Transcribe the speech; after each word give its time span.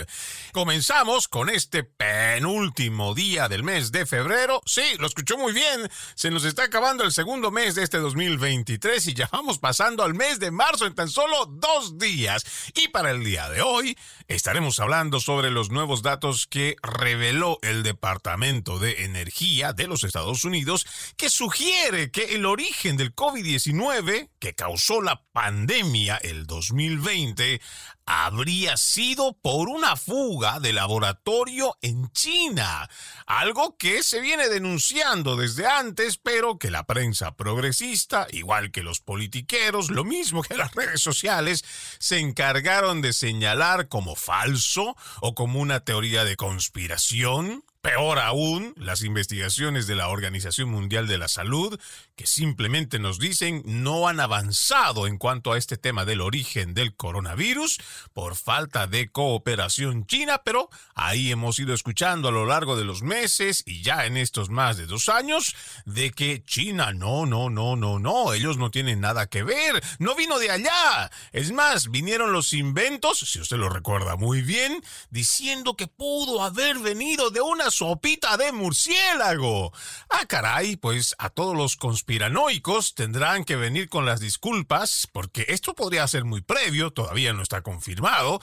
Comenzamos 0.52 1.27
con 1.27 1.48
este 1.48 1.83
penúltimo 1.83 3.15
día 3.15 3.48
del 3.48 3.65
mes 3.65 3.91
de 3.91 4.05
febrero. 4.05 4.60
Sí, 4.66 4.83
lo 4.98 5.07
escuchó 5.07 5.38
muy 5.38 5.55
bien. 5.55 5.88
Se 6.15 6.30
nos 6.30 6.45
está 6.45 6.65
acabando 6.65 7.05
el 7.05 7.12
segundo 7.12 7.51
mes 7.51 7.74
de 7.74 7.83
este 7.83 7.96
2023 7.96 9.07
y 9.07 9.15
ya 9.15 9.30
vamos 9.33 9.59
pasando 9.60 10.02
al 10.02 10.12
mes 10.12 10.41
de 10.41 10.51
marzo 10.51 10.84
en 10.84 10.95
tan 10.95 11.09
solo 11.09 11.46
dos 11.46 11.96
días. 11.96 12.45
Y 12.74 12.88
para 12.88 13.12
el 13.12 13.24
día 13.24 13.48
de 13.48 13.62
hoy 13.62 13.96
estaremos 14.29 14.79
hablando 14.79 15.21
sobre 15.21 15.51
los 15.51 15.71
nuevos 15.71 16.02
datos 16.02 16.46
que 16.46 16.77
reveló 16.82 17.59
el 17.62 17.82
Departamento 17.82 18.79
de 18.79 19.05
Energía 19.05 19.73
de 19.73 19.87
los 19.87 20.05
Estados 20.05 20.45
Unidos 20.45 20.87
que 21.16 21.30
sugiere 21.30 22.10
que 22.10 22.34
el 22.34 22.45
origen 22.45 22.99
del 22.99 23.15
COVID-19 23.15 24.29
que 24.38 24.55
causó 24.55 25.01
la 25.01 25.23
pandemia 25.32 26.18
el 26.18 26.41
2020 26.46 27.60
habría 28.04 28.76
sido 28.76 29.32
por 29.35 29.68
una 29.68 29.96
fuga 29.96 30.60
de 30.60 30.73
laboratorio 30.73 31.76
en 31.82 32.10
China, 32.12 32.88
algo 33.26 33.76
que 33.76 34.02
se 34.02 34.21
viene 34.21 34.49
denunciando 34.49 35.37
desde 35.37 35.66
antes, 35.66 36.18
pero 36.18 36.59
que 36.59 36.71
la 36.71 36.84
prensa 36.84 37.37
progresista, 37.37 38.26
igual 38.30 38.71
que 38.71 38.82
los 38.82 39.01
politiqueros, 39.01 39.90
lo 39.90 40.04
mismo 40.04 40.43
que 40.43 40.57
las 40.57 40.74
redes 40.74 41.01
sociales, 41.01 41.65
se 41.99 42.18
encargaron 42.18 43.02
de 43.02 43.12
señalar 43.12 43.88
como 43.88 44.16
falso 44.16 44.96
o 45.21 45.34
como 45.34 45.60
una 45.60 45.80
teoría 45.80 46.24
de 46.24 46.37
conspiración. 46.37 47.65
Peor 47.83 48.21
aún, 48.21 48.75
las 48.77 49.02
investigaciones 49.02 49.88
de 49.88 49.97
la 49.97 50.07
Organización 50.07 50.69
Mundial 50.69 51.09
de 51.09 51.19
la 51.19 51.27
Salud, 51.27 51.80
que 52.15 52.29
simplemente 52.29 53.01
nos 53.01 53.19
dicen 53.19 53.61
no 53.65 54.07
han 54.07 54.21
avanzado 54.21 55.09
en 55.09 55.19
cuanto 55.19 55.51
a 55.51 55.59
este 55.59 55.77
tema 55.77 56.05
del 56.05 56.21
origen 56.21 56.74
del 56.74 56.95
coronavirus 56.95 57.80
por 58.13 58.37
falta 58.37 58.87
de 58.87 59.09
cooperación 59.09 60.07
china, 60.07 60.43
pero 60.45 60.71
ahí 60.95 61.33
hemos 61.33 61.59
ido 61.59 61.74
escuchando 61.74 62.29
a 62.29 62.30
lo 62.30 62.47
largo 62.47 62.77
de 62.77 62.85
los 62.85 63.02
meses 63.02 63.65
y 63.66 63.83
ya 63.83 64.06
en 64.06 64.17
estos 64.17 64.49
más 64.49 64.77
de 64.77 64.87
dos 64.87 65.09
años 65.09 65.56
de 65.84 66.12
que 66.12 66.44
China 66.44 66.93
no, 66.93 67.27
no, 67.27 67.50
no, 67.50 67.75
no, 67.75 67.99
no, 67.99 68.33
ellos 68.33 68.59
no 68.59 68.71
tienen 68.71 69.00
nada 69.00 69.27
que 69.27 69.43
ver, 69.43 69.83
no 69.99 70.15
vino 70.15 70.39
de 70.39 70.53
allá. 70.53 71.11
Es 71.33 71.50
más, 71.50 71.91
vinieron 71.91 72.33
los 72.33 72.53
inventos, 72.53 73.19
si 73.19 73.41
usted 73.41 73.56
lo 73.56 73.69
recuerda 73.69 74.15
muy 74.15 74.41
bien, 74.41 74.84
diciendo 75.11 75.75
que 75.75 75.89
pudo 75.89 76.44
haber 76.44 76.78
venido 76.78 77.31
de 77.31 77.41
una 77.41 77.72
sopita 77.72 78.37
de 78.37 78.53
murciélago. 78.53 79.72
Ah, 80.09 80.26
caray, 80.28 80.77
pues 80.77 81.16
a 81.19 81.31
todos 81.31 81.56
los 81.56 81.77
conspiranoicos 81.77 82.94
tendrán 82.94 83.44
que 83.44 83.56
venir 83.56 83.88
con 83.88 84.06
las 84.06 84.21
disculpas, 84.21 85.09
porque 85.12 85.47
esto 85.49 85.75
podría 85.75 86.06
ser 86.06 86.25
muy 86.25 86.43
previo, 86.43 86.93
todavía 86.93 87.32
no 87.32 87.43
está 87.43 87.62
confirmado, 87.62 88.41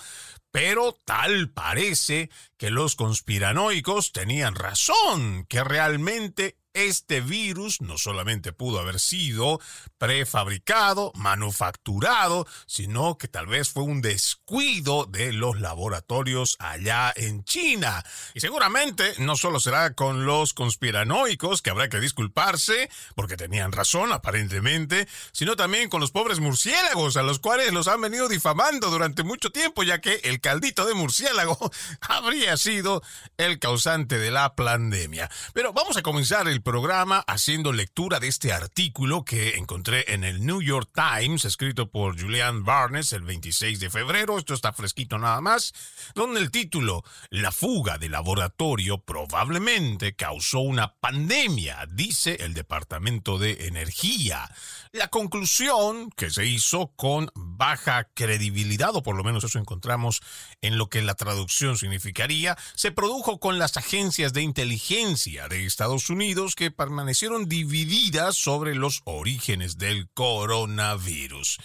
pero 0.51 0.93
tal 1.05 1.49
parece 1.51 2.29
que 2.57 2.71
los 2.71 2.95
conspiranoicos 2.95 4.11
tenían 4.11 4.55
razón, 4.55 5.45
que 5.47 5.63
realmente 5.63 6.57
este 6.85 7.21
virus 7.21 7.81
no 7.81 7.97
solamente 7.97 8.53
pudo 8.53 8.79
haber 8.79 8.99
sido 8.99 9.59
prefabricado, 9.97 11.11
manufacturado, 11.15 12.47
sino 12.65 13.17
que 13.17 13.27
tal 13.27 13.47
vez 13.47 13.69
fue 13.69 13.83
un 13.83 14.01
descuido 14.01 15.05
de 15.05 15.33
los 15.33 15.59
laboratorios 15.59 16.55
allá 16.59 17.13
en 17.15 17.43
China. 17.43 18.03
Y 18.33 18.39
seguramente 18.39 19.13
no 19.17 19.35
solo 19.35 19.59
será 19.59 19.93
con 19.93 20.25
los 20.25 20.53
conspiranoicos 20.53 21.61
que 21.61 21.69
habrá 21.69 21.89
que 21.89 21.99
disculparse, 21.99 22.89
porque 23.15 23.37
tenían 23.37 23.71
razón 23.71 24.11
aparentemente, 24.11 25.07
sino 25.31 25.55
también 25.55 25.89
con 25.89 26.01
los 26.01 26.11
pobres 26.11 26.39
murciélagos 26.39 27.17
a 27.17 27.23
los 27.23 27.39
cuales 27.39 27.73
los 27.73 27.87
han 27.87 28.01
venido 28.01 28.27
difamando 28.27 28.89
durante 28.89 29.23
mucho 29.23 29.51
tiempo, 29.51 29.83
ya 29.83 29.99
que 29.99 30.21
el 30.23 30.39
caldito 30.39 30.85
de 30.85 30.93
murciélago 30.93 31.57
habría 32.01 32.57
sido 32.57 33.01
el 33.37 33.59
causante 33.59 34.17
de 34.17 34.31
la 34.31 34.55
pandemia. 34.55 35.29
Pero 35.53 35.73
vamos 35.73 35.97
a 35.97 36.01
comenzar 36.01 36.47
el 36.47 36.61
programa 36.69 37.23
haciendo 37.25 37.71
lectura 37.71 38.19
de 38.19 38.27
este 38.27 38.53
artículo 38.53 39.25
que 39.25 39.55
encontré 39.57 40.13
en 40.13 40.23
el 40.23 40.45
New 40.45 40.61
York 40.61 40.91
Times, 40.93 41.43
escrito 41.45 41.89
por 41.89 42.21
Julian 42.21 42.63
Barnes 42.63 43.11
el 43.11 43.23
26 43.23 43.79
de 43.79 43.89
febrero, 43.89 44.37
esto 44.37 44.53
está 44.53 44.71
fresquito 44.71 45.17
nada 45.17 45.41
más, 45.41 45.73
donde 46.13 46.39
el 46.39 46.51
título, 46.51 47.03
La 47.31 47.51
fuga 47.51 47.97
de 47.97 48.09
laboratorio 48.09 48.99
probablemente 48.99 50.13
causó 50.13 50.59
una 50.59 50.93
pandemia, 50.93 51.87
dice 51.89 52.37
el 52.41 52.53
Departamento 52.53 53.39
de 53.39 53.65
Energía. 53.65 54.47
La 54.91 55.07
conclusión 55.09 56.09
que 56.17 56.31
se 56.31 56.47
hizo 56.47 56.87
con 56.95 57.29
baja 57.35 58.05
credibilidad, 58.15 58.95
o 58.95 59.03
por 59.03 59.15
lo 59.15 59.23
menos 59.23 59.43
eso 59.43 59.59
encontramos 59.59 60.19
en 60.61 60.79
lo 60.79 60.89
que 60.89 61.03
la 61.03 61.13
traducción 61.13 61.77
significaría, 61.77 62.57
se 62.73 62.91
produjo 62.91 63.39
con 63.39 63.59
las 63.59 63.77
agencias 63.77 64.33
de 64.33 64.41
inteligencia 64.41 65.47
de 65.47 65.67
Estados 65.67 66.09
Unidos 66.09 66.55
que 66.55 66.71
permanecieron 66.71 67.47
divididas 67.47 68.35
sobre 68.35 68.73
los 68.73 69.01
orígenes 69.03 69.77
del 69.77 70.09
coronavirus. 70.15 71.59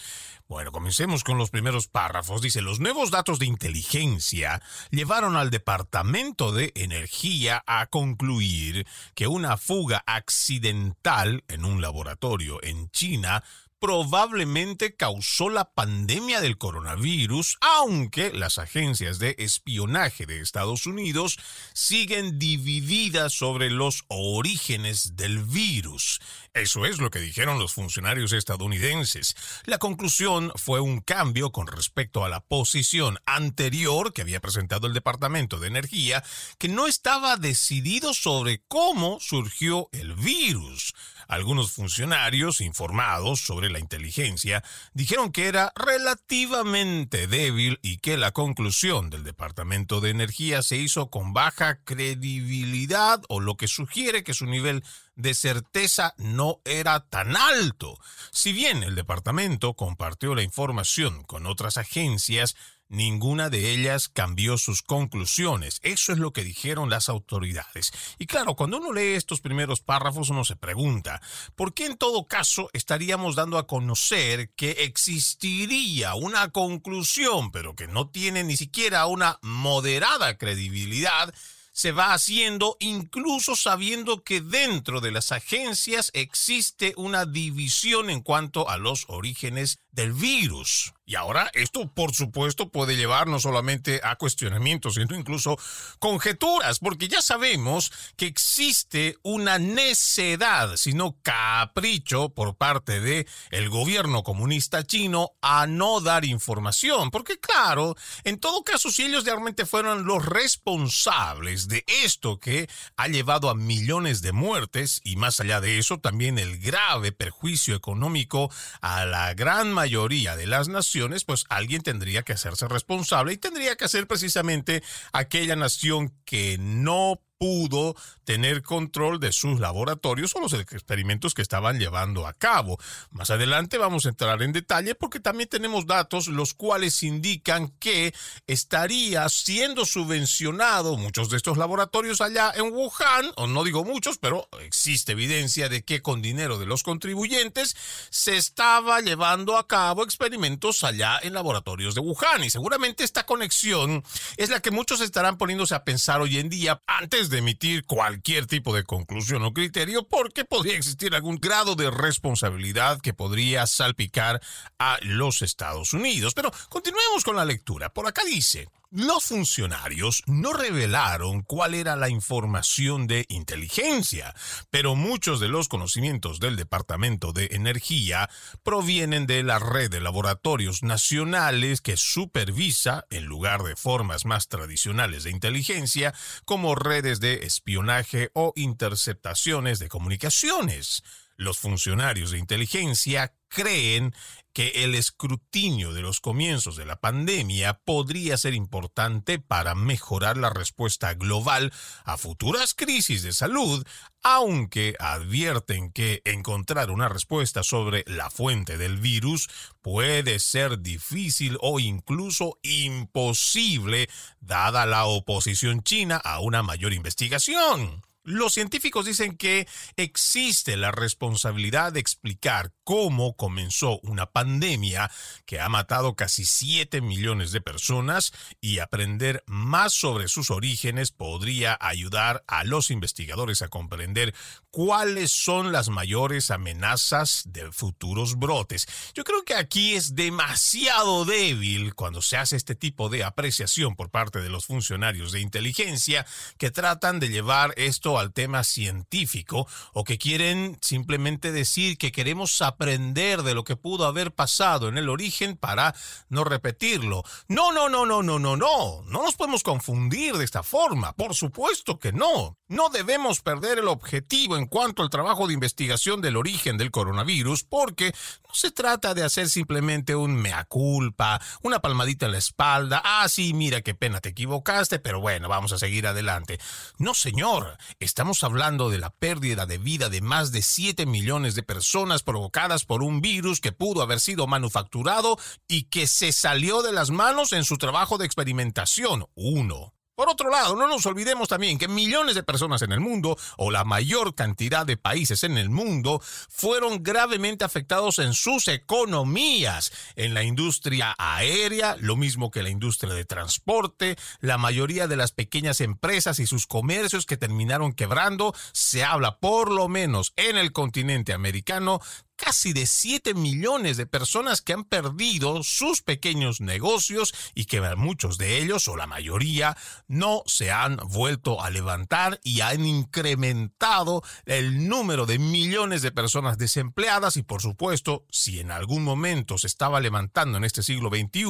Bueno, 0.46 0.72
comencemos 0.72 1.24
con 1.24 1.38
los 1.38 1.48
primeros 1.48 1.88
párrafos. 1.88 2.42
Dice, 2.42 2.60
los 2.60 2.78
nuevos 2.78 3.10
datos 3.10 3.38
de 3.38 3.46
inteligencia 3.46 4.60
llevaron 4.90 5.36
al 5.36 5.50
Departamento 5.50 6.52
de 6.52 6.70
Energía 6.74 7.64
a 7.66 7.86
concluir 7.86 8.86
que 9.14 9.26
una 9.26 9.56
fuga 9.56 10.04
accidental 10.06 11.44
en 11.48 11.64
un 11.64 11.80
laboratorio 11.80 12.62
en 12.62 12.90
China 12.90 13.42
probablemente 13.78 14.94
causó 14.96 15.50
la 15.50 15.70
pandemia 15.70 16.40
del 16.40 16.58
coronavirus, 16.58 17.58
aunque 17.60 18.32
las 18.32 18.58
agencias 18.58 19.18
de 19.18 19.34
espionaje 19.38 20.26
de 20.26 20.40
Estados 20.40 20.86
Unidos 20.86 21.38
siguen 21.72 22.38
divididas 22.38 23.32
sobre 23.32 23.70
los 23.70 24.04
orígenes 24.08 25.16
del 25.16 25.42
virus. 25.42 26.20
Eso 26.54 26.86
es 26.86 26.98
lo 26.98 27.10
que 27.10 27.18
dijeron 27.18 27.58
los 27.58 27.72
funcionarios 27.72 28.32
estadounidenses. 28.32 29.34
La 29.64 29.78
conclusión 29.78 30.52
fue 30.54 30.80
un 30.80 31.00
cambio 31.00 31.50
con 31.50 31.66
respecto 31.66 32.24
a 32.24 32.28
la 32.28 32.40
posición 32.40 33.18
anterior 33.26 34.12
que 34.12 34.22
había 34.22 34.40
presentado 34.40 34.86
el 34.86 34.94
Departamento 34.94 35.58
de 35.58 35.68
Energía, 35.68 36.22
que 36.58 36.68
no 36.68 36.86
estaba 36.86 37.36
decidido 37.36 38.14
sobre 38.14 38.62
cómo 38.68 39.18
surgió 39.20 39.88
el 39.92 40.14
virus. 40.14 40.94
Algunos 41.28 41.72
funcionarios 41.72 42.60
informados 42.60 43.40
sobre 43.40 43.70
la 43.70 43.78
inteligencia 43.78 44.62
dijeron 44.92 45.32
que 45.32 45.48
era 45.48 45.72
relativamente 45.76 47.26
débil 47.26 47.78
y 47.82 47.98
que 47.98 48.16
la 48.16 48.32
conclusión 48.32 49.10
del 49.10 49.24
Departamento 49.24 50.00
de 50.00 50.10
Energía 50.10 50.62
se 50.62 50.76
hizo 50.76 51.10
con 51.10 51.32
baja 51.32 51.80
credibilidad 51.84 53.22
o 53.28 53.40
lo 53.40 53.56
que 53.56 53.68
sugiere 53.68 54.24
que 54.24 54.34
su 54.34 54.46
nivel 54.46 54.84
de 55.16 55.34
certeza 55.34 56.14
no 56.18 56.60
era 56.64 57.00
tan 57.00 57.36
alto. 57.36 57.98
Si 58.32 58.52
bien 58.52 58.82
el 58.82 58.94
departamento 58.94 59.74
compartió 59.74 60.34
la 60.34 60.42
información 60.42 61.22
con 61.24 61.46
otras 61.46 61.76
agencias, 61.78 62.56
Ninguna 62.88 63.50
de 63.50 63.72
ellas 63.72 64.08
cambió 64.08 64.58
sus 64.58 64.82
conclusiones. 64.82 65.80
Eso 65.82 66.12
es 66.12 66.18
lo 66.18 66.32
que 66.32 66.44
dijeron 66.44 66.90
las 66.90 67.08
autoridades. 67.08 67.92
Y 68.18 68.26
claro, 68.26 68.54
cuando 68.54 68.76
uno 68.76 68.92
lee 68.92 69.14
estos 69.14 69.40
primeros 69.40 69.80
párrafos 69.80 70.28
uno 70.28 70.44
se 70.44 70.56
pregunta, 70.56 71.20
¿por 71.56 71.74
qué 71.74 71.86
en 71.86 71.96
todo 71.96 72.26
caso 72.26 72.70
estaríamos 72.72 73.36
dando 73.36 73.58
a 73.58 73.66
conocer 73.66 74.50
que 74.50 74.70
existiría 74.84 76.14
una 76.14 76.50
conclusión, 76.50 77.50
pero 77.50 77.74
que 77.74 77.88
no 77.88 78.08
tiene 78.08 78.44
ni 78.44 78.56
siquiera 78.56 79.06
una 79.06 79.38
moderada 79.42 80.36
credibilidad? 80.36 81.34
se 81.74 81.90
va 81.90 82.14
haciendo 82.14 82.76
incluso 82.78 83.56
sabiendo 83.56 84.22
que 84.22 84.40
dentro 84.40 85.00
de 85.00 85.10
las 85.10 85.32
agencias 85.32 86.12
existe 86.14 86.94
una 86.96 87.26
división 87.26 88.10
en 88.10 88.22
cuanto 88.22 88.70
a 88.70 88.78
los 88.78 89.06
orígenes 89.08 89.80
del 89.90 90.12
virus. 90.12 90.94
Y 91.06 91.16
ahora 91.16 91.50
esto, 91.52 91.86
por 91.92 92.14
supuesto, 92.14 92.70
puede 92.70 92.96
llevar 92.96 93.26
no 93.26 93.38
solamente 93.38 94.00
a 94.02 94.16
cuestionamientos, 94.16 94.94
sino 94.94 95.14
incluso 95.14 95.58
conjeturas, 95.98 96.78
porque 96.78 97.08
ya 97.08 97.20
sabemos 97.20 97.92
que 98.16 98.24
existe 98.24 99.18
una 99.22 99.58
necedad, 99.58 100.76
sino 100.76 101.18
capricho 101.20 102.30
por 102.30 102.56
parte 102.56 103.02
de 103.02 103.26
el 103.50 103.68
gobierno 103.68 104.22
comunista 104.22 104.86
chino 104.86 105.32
a 105.42 105.66
no 105.66 106.00
dar 106.00 106.24
información, 106.24 107.10
porque 107.10 107.38
claro, 107.38 107.96
en 108.24 108.40
todo 108.40 108.64
caso, 108.64 108.90
si 108.90 109.02
ellos 109.02 109.26
realmente 109.26 109.66
fueron 109.66 110.06
los 110.06 110.24
responsables 110.24 111.68
de 111.68 111.84
esto 112.02 112.40
que 112.40 112.66
ha 112.96 113.08
llevado 113.08 113.50
a 113.50 113.54
millones 113.54 114.22
de 114.22 114.32
muertes 114.32 115.02
y 115.04 115.16
más 115.16 115.38
allá 115.38 115.60
de 115.60 115.78
eso, 115.78 115.98
también 115.98 116.38
el 116.38 116.58
grave 116.58 117.12
perjuicio 117.12 117.76
económico 117.76 118.50
a 118.80 119.04
la 119.04 119.34
gran 119.34 119.70
mayoría 119.70 120.34
de 120.36 120.46
las 120.46 120.68
naciones 120.68 120.93
pues 121.24 121.44
alguien 121.48 121.82
tendría 121.82 122.22
que 122.22 122.34
hacerse 122.34 122.68
responsable 122.68 123.32
y 123.32 123.36
tendría 123.36 123.76
que 123.76 123.88
ser 123.88 124.06
precisamente 124.06 124.82
aquella 125.12 125.56
nación 125.56 126.14
que 126.24 126.56
no 126.58 127.20
pudo 127.44 127.94
tener 128.24 128.62
control 128.62 129.20
de 129.20 129.30
sus 129.30 129.60
laboratorios 129.60 130.34
o 130.34 130.40
los 130.40 130.54
experimentos 130.54 131.34
que 131.34 131.42
estaban 131.42 131.78
llevando 131.78 132.26
a 132.26 132.32
cabo. 132.32 132.78
Más 133.10 133.28
adelante 133.28 133.76
vamos 133.76 134.06
a 134.06 134.08
entrar 134.08 134.40
en 134.40 134.52
detalle 134.52 134.94
porque 134.94 135.20
también 135.20 135.50
tenemos 135.50 135.86
datos 135.86 136.28
los 136.28 136.54
cuales 136.54 137.02
indican 137.02 137.68
que 137.78 138.14
estaría 138.46 139.28
siendo 139.28 139.84
subvencionado 139.84 140.96
muchos 140.96 141.28
de 141.28 141.36
estos 141.36 141.58
laboratorios 141.58 142.22
allá 142.22 142.50
en 142.56 142.72
Wuhan, 142.72 143.30
o 143.36 143.46
no 143.46 143.62
digo 143.62 143.84
muchos, 143.84 144.16
pero 144.16 144.48
existe 144.62 145.12
evidencia 145.12 145.68
de 145.68 145.84
que 145.84 146.00
con 146.00 146.22
dinero 146.22 146.58
de 146.58 146.64
los 146.64 146.82
contribuyentes 146.82 147.76
se 148.08 148.38
estaba 148.38 149.02
llevando 149.02 149.58
a 149.58 149.68
cabo 149.68 150.02
experimentos 150.02 150.82
allá 150.82 151.20
en 151.22 151.34
laboratorios 151.34 151.94
de 151.94 152.00
Wuhan 152.00 152.42
y 152.42 152.48
seguramente 152.48 153.04
esta 153.04 153.26
conexión 153.26 154.02
es 154.38 154.48
la 154.48 154.60
que 154.60 154.70
muchos 154.70 155.02
estarán 155.02 155.36
poniéndose 155.36 155.74
a 155.74 155.84
pensar 155.84 156.22
hoy 156.22 156.38
en 156.38 156.48
día 156.48 156.80
antes 156.86 157.28
de 157.28 157.33
emitir 157.38 157.84
cualquier 157.84 158.46
tipo 158.46 158.74
de 158.74 158.84
conclusión 158.84 159.42
o 159.44 159.52
criterio 159.52 160.06
porque 160.06 160.44
podría 160.44 160.76
existir 160.76 161.14
algún 161.14 161.36
grado 161.36 161.74
de 161.74 161.90
responsabilidad 161.90 163.00
que 163.00 163.14
podría 163.14 163.66
salpicar 163.66 164.40
a 164.78 164.98
los 165.02 165.42
Estados 165.42 165.92
Unidos. 165.92 166.34
Pero 166.34 166.52
continuemos 166.68 167.24
con 167.24 167.36
la 167.36 167.44
lectura. 167.44 167.92
Por 167.92 168.06
acá 168.06 168.22
dice, 168.24 168.68
los 168.94 169.24
funcionarios 169.24 170.22
no 170.26 170.52
revelaron 170.52 171.42
cuál 171.42 171.74
era 171.74 171.96
la 171.96 172.08
información 172.08 173.08
de 173.08 173.26
inteligencia, 173.28 174.36
pero 174.70 174.94
muchos 174.94 175.40
de 175.40 175.48
los 175.48 175.68
conocimientos 175.68 176.38
del 176.38 176.54
Departamento 176.54 177.32
de 177.32 177.48
Energía 177.50 178.30
provienen 178.62 179.26
de 179.26 179.42
la 179.42 179.58
red 179.58 179.90
de 179.90 180.00
laboratorios 180.00 180.84
nacionales 180.84 181.80
que 181.80 181.96
supervisa, 181.96 183.04
en 183.10 183.24
lugar 183.24 183.64
de 183.64 183.74
formas 183.74 184.26
más 184.26 184.46
tradicionales 184.46 185.24
de 185.24 185.32
inteligencia, 185.32 186.14
como 186.44 186.76
redes 186.76 187.18
de 187.18 187.46
espionaje 187.46 188.30
o 188.32 188.52
interceptaciones 188.54 189.80
de 189.80 189.88
comunicaciones. 189.88 191.02
Los 191.36 191.58
funcionarios 191.58 192.30
de 192.30 192.38
inteligencia 192.38 193.34
creen 193.54 194.14
que 194.52 194.84
el 194.84 194.94
escrutinio 194.94 195.92
de 195.92 196.02
los 196.02 196.20
comienzos 196.20 196.76
de 196.76 196.84
la 196.84 197.00
pandemia 197.00 197.80
podría 197.84 198.36
ser 198.36 198.54
importante 198.54 199.38
para 199.38 199.74
mejorar 199.74 200.36
la 200.36 200.50
respuesta 200.50 201.14
global 201.14 201.72
a 202.04 202.18
futuras 202.18 202.74
crisis 202.74 203.22
de 203.22 203.32
salud, 203.32 203.84
aunque 204.22 204.94
advierten 205.00 205.90
que 205.90 206.22
encontrar 206.24 206.90
una 206.90 207.08
respuesta 207.08 207.64
sobre 207.64 208.04
la 208.06 208.30
fuente 208.30 208.78
del 208.78 208.98
virus 208.98 209.48
puede 209.82 210.38
ser 210.38 210.80
difícil 210.80 211.58
o 211.60 211.80
incluso 211.80 212.58
imposible 212.62 214.08
dada 214.40 214.86
la 214.86 215.06
oposición 215.06 215.82
china 215.82 216.16
a 216.16 216.40
una 216.40 216.62
mayor 216.62 216.92
investigación. 216.92 218.02
Los 218.26 218.54
científicos 218.54 219.04
dicen 219.04 219.36
que 219.36 219.68
existe 219.96 220.78
la 220.78 220.90
responsabilidad 220.90 221.92
de 221.92 222.00
explicar 222.00 222.72
cómo 222.82 223.36
comenzó 223.36 224.00
una 224.00 224.24
pandemia 224.24 225.10
que 225.44 225.60
ha 225.60 225.68
matado 225.68 226.16
casi 226.16 226.46
7 226.46 227.02
millones 227.02 227.52
de 227.52 227.60
personas 227.60 228.32
y 228.62 228.78
aprender 228.78 229.44
más 229.46 229.92
sobre 229.92 230.28
sus 230.28 230.50
orígenes 230.50 231.10
podría 231.10 231.76
ayudar 231.78 232.42
a 232.46 232.64
los 232.64 232.90
investigadores 232.90 233.60
a 233.60 233.68
comprender 233.68 234.34
cuáles 234.70 235.30
son 235.30 235.70
las 235.70 235.90
mayores 235.90 236.50
amenazas 236.50 237.42
de 237.46 237.70
futuros 237.72 238.38
brotes. 238.38 238.86
Yo 239.12 239.24
creo 239.24 239.44
que 239.44 239.54
aquí 239.54 239.96
es 239.96 240.14
demasiado 240.14 241.26
débil 241.26 241.94
cuando 241.94 242.22
se 242.22 242.38
hace 242.38 242.56
este 242.56 242.74
tipo 242.74 243.10
de 243.10 243.22
apreciación 243.22 243.96
por 243.96 244.08
parte 244.08 244.40
de 244.40 244.48
los 244.48 244.64
funcionarios 244.64 245.30
de 245.30 245.40
inteligencia 245.40 246.26
que 246.56 246.70
tratan 246.70 247.20
de 247.20 247.28
llevar 247.28 247.74
esto 247.76 248.13
al 248.18 248.32
tema 248.32 248.64
científico 248.64 249.66
o 249.92 250.04
que 250.04 250.18
quieren 250.18 250.78
simplemente 250.80 251.52
decir 251.52 251.98
que 251.98 252.12
queremos 252.12 252.62
aprender 252.62 253.42
de 253.42 253.54
lo 253.54 253.64
que 253.64 253.76
pudo 253.76 254.06
haber 254.06 254.32
pasado 254.32 254.88
en 254.88 254.98
el 254.98 255.08
origen 255.08 255.56
para 255.56 255.94
no 256.28 256.44
repetirlo. 256.44 257.22
No, 257.48 257.72
no, 257.72 257.88
no, 257.88 258.06
no, 258.06 258.22
no, 258.22 258.38
no, 258.38 258.56
no. 258.56 259.02
No 259.02 259.22
nos 259.22 259.34
podemos 259.34 259.62
confundir 259.62 260.36
de 260.36 260.44
esta 260.44 260.62
forma. 260.62 261.12
Por 261.14 261.34
supuesto 261.34 261.98
que 261.98 262.12
no. 262.12 262.58
No 262.68 262.88
debemos 262.88 263.42
perder 263.42 263.78
el 263.78 263.88
objetivo 263.88 264.56
en 264.56 264.66
cuanto 264.66 265.02
al 265.02 265.10
trabajo 265.10 265.46
de 265.46 265.52
investigación 265.52 266.22
del 266.22 266.38
origen 266.38 266.78
del 266.78 266.90
coronavirus 266.90 267.62
porque 267.62 268.14
no 268.48 268.54
se 268.54 268.70
trata 268.70 269.12
de 269.12 269.22
hacer 269.22 269.50
simplemente 269.50 270.16
un 270.16 270.34
mea 270.34 270.64
culpa, 270.64 271.42
una 271.60 271.80
palmadita 271.80 272.24
en 272.24 272.32
la 272.32 272.38
espalda. 272.38 273.02
Ah, 273.04 273.28
sí, 273.28 273.52
mira 273.52 273.82
qué 273.82 273.94
pena 273.94 274.22
te 274.22 274.30
equivocaste, 274.30 274.98
pero 274.98 275.20
bueno, 275.20 275.46
vamos 275.46 275.72
a 275.72 275.78
seguir 275.78 276.06
adelante. 276.06 276.58
No, 276.96 277.12
señor. 277.12 277.76
Estamos 278.00 278.42
hablando 278.42 278.88
de 278.88 278.96
la 278.96 279.10
pérdida 279.10 279.66
de 279.66 279.76
vida 279.76 280.08
de 280.08 280.22
más 280.22 280.50
de 280.50 280.62
7 280.62 281.04
millones 281.04 281.54
de 281.54 281.64
personas 281.64 282.22
provocadas 282.22 282.86
por 282.86 283.02
un 283.02 283.20
virus 283.20 283.60
que 283.60 283.72
pudo 283.72 284.00
haber 284.00 284.20
sido 284.20 284.46
manufacturado 284.46 285.38
y 285.68 285.84
que 285.84 286.06
se 286.06 286.32
salió 286.32 286.80
de 286.80 286.92
las 286.92 287.10
manos 287.10 287.52
en 287.52 287.64
su 287.64 287.76
trabajo 287.76 288.16
de 288.16 288.24
experimentación. 288.24 289.26
Uno. 289.34 289.93
Por 290.14 290.28
otro 290.28 290.48
lado, 290.48 290.76
no 290.76 290.86
nos 290.86 291.06
olvidemos 291.06 291.48
también 291.48 291.76
que 291.76 291.88
millones 291.88 292.36
de 292.36 292.44
personas 292.44 292.82
en 292.82 292.92
el 292.92 293.00
mundo, 293.00 293.36
o 293.56 293.72
la 293.72 293.82
mayor 293.82 294.36
cantidad 294.36 294.86
de 294.86 294.96
países 294.96 295.42
en 295.42 295.58
el 295.58 295.70
mundo, 295.70 296.22
fueron 296.48 297.02
gravemente 297.02 297.64
afectados 297.64 298.20
en 298.20 298.32
sus 298.32 298.68
economías, 298.68 299.92
en 300.14 300.32
la 300.32 300.44
industria 300.44 301.16
aérea, 301.18 301.96
lo 301.98 302.14
mismo 302.14 302.52
que 302.52 302.62
la 302.62 302.70
industria 302.70 303.12
de 303.12 303.24
transporte, 303.24 304.16
la 304.38 304.56
mayoría 304.56 305.08
de 305.08 305.16
las 305.16 305.32
pequeñas 305.32 305.80
empresas 305.80 306.38
y 306.38 306.46
sus 306.46 306.68
comercios 306.68 307.26
que 307.26 307.36
terminaron 307.36 307.92
quebrando, 307.92 308.54
se 308.72 309.02
habla 309.02 309.38
por 309.38 309.72
lo 309.72 309.88
menos 309.88 310.32
en 310.36 310.56
el 310.56 310.70
continente 310.70 311.32
americano 311.32 312.00
casi 312.36 312.72
de 312.72 312.86
7 312.86 313.34
millones 313.34 313.96
de 313.96 314.06
personas 314.06 314.60
que 314.60 314.72
han 314.72 314.84
perdido 314.84 315.62
sus 315.62 316.02
pequeños 316.02 316.60
negocios 316.60 317.34
y 317.54 317.66
que 317.66 317.80
muchos 317.96 318.38
de 318.38 318.58
ellos 318.58 318.88
o 318.88 318.96
la 318.96 319.06
mayoría 319.06 319.76
no 320.08 320.42
se 320.46 320.70
han 320.72 320.96
vuelto 320.96 321.60
a 321.62 321.70
levantar 321.70 322.40
y 322.42 322.60
han 322.60 322.84
incrementado 322.84 324.22
el 324.46 324.88
número 324.88 325.26
de 325.26 325.38
millones 325.38 326.02
de 326.02 326.12
personas 326.12 326.58
desempleadas. 326.58 327.36
Y 327.36 327.42
por 327.42 327.60
supuesto 327.60 328.24
si 328.30 328.60
en 328.60 328.70
algún 328.70 329.04
momento 329.04 329.58
se 329.58 329.66
estaba 329.66 330.00
levantando 330.00 330.58
en 330.58 330.64
este 330.64 330.82
siglo 330.82 331.10
XXI 331.10 331.44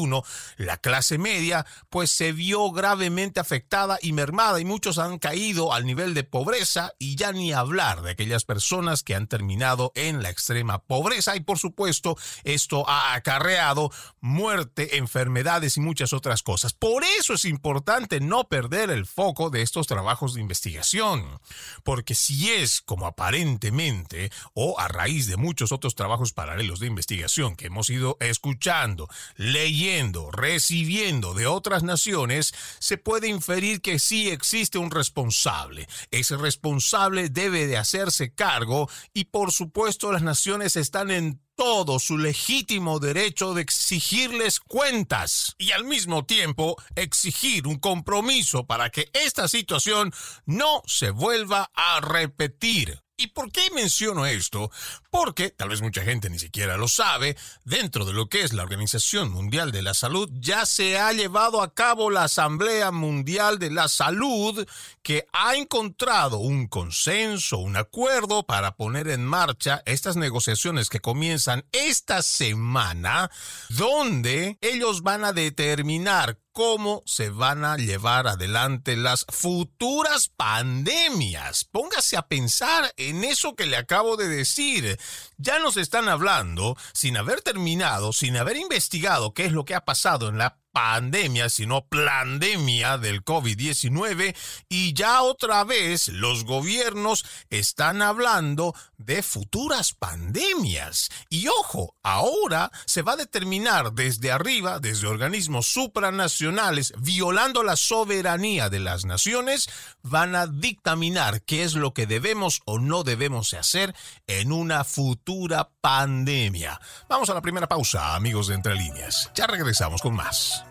la 0.57 0.77
clase 0.77 1.19
media 1.19 1.67
pues 1.89 2.11
se 2.11 2.33
vio 2.33 2.71
gravemente 2.73 3.41
afectada 3.41 3.99
y 4.03 4.13
mermada 4.13 4.61
y 4.61 4.65
muchos 4.65 4.99
han 4.99 5.19
caído 5.19 5.73
al 5.73 5.87
nivel 5.87 6.15
de 6.15 6.25
pobreza. 6.25 6.93
Y 6.99 7.17
ya 7.17 7.33
ni 7.33 7.53
hablar 7.53 8.03
de 8.03 8.11
aquellas 8.11 8.45
personas 8.45 9.03
que 9.03 9.15
han 9.15 9.27
terminado 9.27 9.93
en 9.95 10.23
la 10.23 10.31
extrema 10.31 10.74
pobreza 10.79 11.37
y 11.37 11.41
por 11.41 11.59
supuesto 11.59 12.17
esto 12.45 12.89
ha 12.89 13.15
acarreado 13.15 13.91
muerte, 14.21 14.97
enfermedades 14.97 15.77
y 15.77 15.81
muchas 15.81 16.13
otras 16.13 16.43
cosas. 16.43 16.73
Por 16.73 17.05
eso 17.19 17.35
es 17.35 17.45
importante 17.45 18.21
no 18.21 18.45
perder 18.45 18.91
el 18.91 19.07
foco 19.07 19.51
de 19.51 19.63
estos 19.63 19.87
trabajos 19.87 20.35
de 20.35 20.41
investigación, 20.41 21.41
porque 21.83 22.15
si 22.15 22.51
es 22.51 22.81
como 22.81 23.07
aparentemente 23.07 24.31
o 24.55 24.79
a 24.79 24.89
raíz 24.89 25.27
de 25.27 25.37
muchos 25.37 25.73
otros 25.73 25.95
trabajos 25.95 26.33
paralelos 26.33 26.81
de 26.81 26.87
investigación 26.87 27.57
que 27.57 27.67
hemos 27.67 27.91
ido 27.91 28.17
escuchando, 28.21 29.09
leyendo, 29.37 30.31
recibiendo 30.31 31.35
de 31.35 31.47
otras 31.47 31.83
naciones, 31.83 32.55
se 32.79 32.99
puede 32.99 33.29
inferir 33.29 33.81
que 33.81 33.99
sí 33.99 34.31
existe 34.31 34.79
un 34.79 34.91
responsable. 34.91 35.89
Ese 36.11 36.37
responsable 36.37 37.29
debe 37.29 37.67
de 37.67 37.77
hacerse 37.77 38.33
cargo 38.33 38.89
y 39.13 39.27
por 39.27 39.53
supuesto 39.53 40.13
las 40.13 40.23
naciones 40.23 40.64
están 40.65 41.11
en 41.11 41.41
todo 41.57 41.99
su 41.99 42.19
legítimo 42.19 42.99
derecho 42.99 43.55
de 43.55 43.63
exigirles 43.63 44.59
cuentas 44.61 45.55
y 45.59 45.73
al 45.73 45.85
mismo 45.85 46.25
tiempo 46.25 46.77
exigir 46.97 47.67
un 47.67 47.79
compromiso 47.79 48.67
para 48.67 48.91
que 48.91 49.11
esta 49.13 49.47
situación 49.47 50.13
no 50.47 50.83
se 50.87 51.11
vuelva 51.11 51.71
a 51.75 52.01
repetir. 52.01 53.05
¿Y 53.17 53.29
por 53.29 53.53
qué 53.53 53.71
menciono 53.75 54.27
esto? 54.27 54.71
Porque, 55.15 55.51
tal 55.51 55.69
vez 55.69 55.81
mucha 55.81 56.03
gente 56.03 56.29
ni 56.29 56.41
siquiera 56.41 56.77
lo 56.77 56.89
sabe, 56.89 57.37
dentro 57.63 58.05
de 58.05 58.13
lo 58.13 58.29
que 58.29 58.43
es 58.43 58.53
la 58.53 58.65
Organización 58.65 59.31
Mundial 59.31 59.71
de 59.71 59.81
la 59.81 59.95
Salud 59.95 60.29
ya 60.41 60.67
se 60.67 60.99
ha 60.99 61.13
llevado 61.13 61.63
a 61.63 61.73
cabo 61.73 62.11
la 62.11 62.25
Asamblea 62.25 62.91
Mundial 62.91 63.61
de 63.61 63.71
la 63.71 63.87
Salud 63.87 64.67
que 65.05 65.25
ha 65.33 65.55
encontrado 65.55 66.39
un 66.39 66.67
consenso, 66.67 67.59
un 67.59 67.77
acuerdo 67.77 68.43
para 68.43 68.75
poner 68.75 69.07
en 69.07 69.25
marcha 69.25 69.85
estas 69.87 70.17
negociaciones 70.17 70.89
que 70.89 70.99
comienzan 70.99 71.65
esta 71.71 72.21
semana, 72.21 73.31
donde 73.69 74.59
ellos 74.63 75.03
van 75.03 75.25
a 75.25 75.33
determinar 75.33 76.39
cómo 76.55 77.03
se 77.05 77.31
van 77.31 77.65
a 77.65 77.77
llevar 77.77 78.29
adelante 78.29 78.97
las 78.97 79.27
futuras 79.29 80.29
pandemias. 80.29 81.65
Póngase 81.65 82.17
a 82.17 82.29
pensar 82.29 82.93
en 82.97 83.25
eso 83.25 83.57
que 83.57 83.67
le 83.67 83.77
acabo 83.77 84.17
de 84.17 84.29
decir. 84.29 84.99
Ya 85.37 85.59
nos 85.59 85.77
están 85.77 86.09
hablando, 86.09 86.77
sin 86.93 87.17
haber 87.17 87.43
terminado, 87.43 88.13
sin 88.13 88.37
haber 88.37 88.57
investigado 88.57 89.35
qué 89.35 89.47
es 89.47 89.53
lo 89.53 89.65
que 89.65 89.75
ha 89.75 89.85
pasado 89.85 90.29
en 90.29 90.39
la 90.39 90.59
pandemia, 90.75 91.49
sino 91.49 91.87
pandemia 91.87 92.99
del 92.99 93.25
COVID-19 93.25 94.37
y 94.69 94.93
ya 94.93 95.23
otra 95.23 95.63
vez 95.65 96.09
los 96.09 96.45
gobiernos 96.45 97.25
están 97.49 98.03
hablando 98.03 98.75
de 99.05 99.23
futuras 99.23 99.95
pandemias. 99.95 101.09
Y 101.29 101.49
ojo, 101.49 101.95
ahora 102.03 102.71
se 102.87 103.03
va 103.03 103.13
a 103.13 103.17
determinar 103.17 103.93
desde 103.93 104.33
arriba, 104.33 104.79
desde 104.79 105.07
organismos 105.07 105.67
supranacionales, 105.67 106.93
violando 106.99 107.63
la 107.63 107.77
soberanía 107.77 108.71
de 108.71 108.81
las 108.81 109.05
naciones, 109.05 109.69
van 110.03 110.35
a 110.35 110.47
dictaminar 110.47 111.43
qué 111.43 111.65
es 111.65 111.75
lo 111.75 111.93
que 111.93 112.07
debemos 112.07 112.61
o 112.65 112.79
no 112.79 113.05
debemos 113.05 113.55
hacer 113.55 113.95
en 114.27 114.53
una 114.53 114.85
futura 114.85 115.71
pandemia. 115.81 116.81
Vamos 117.09 117.31
a 117.31 117.35
la 117.35 117.43
primera 117.43 117.69
pausa, 117.69 118.15
amigos 118.15 118.49
de 118.49 118.55
Entre 118.55 118.75
Líneas. 118.75 119.31
Ya 119.35 119.47
regresamos 119.47 120.01
con 120.01 120.15
más. 120.15 120.65